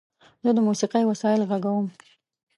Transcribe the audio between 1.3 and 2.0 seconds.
غږوم.